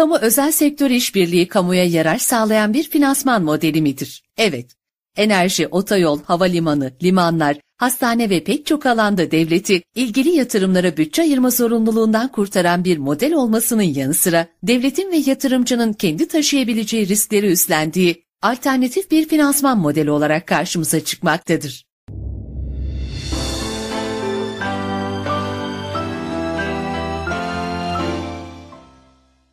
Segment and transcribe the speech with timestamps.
[0.00, 4.22] kamu özel sektör işbirliği kamuya yarar sağlayan bir finansman modeli midir?
[4.36, 4.70] Evet.
[5.16, 12.28] Enerji, otoyol, havalimanı, limanlar, hastane ve pek çok alanda devleti ilgili yatırımlara bütçe ayırma zorunluluğundan
[12.28, 19.28] kurtaran bir model olmasının yanı sıra devletin ve yatırımcının kendi taşıyabileceği riskleri üstlendiği alternatif bir
[19.28, 21.89] finansman modeli olarak karşımıza çıkmaktadır.